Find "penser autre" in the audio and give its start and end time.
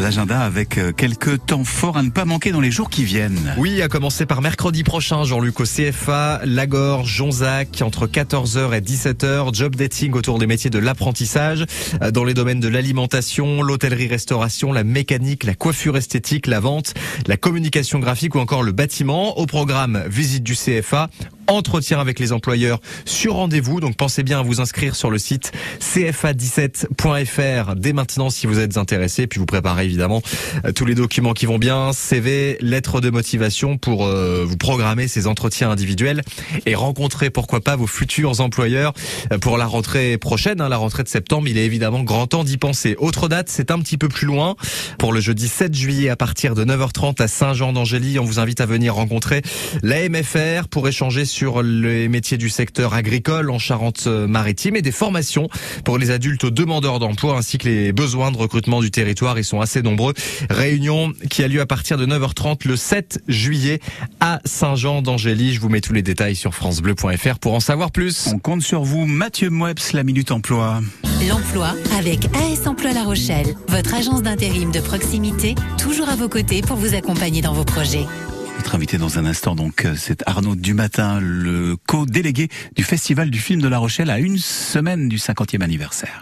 42.58-43.28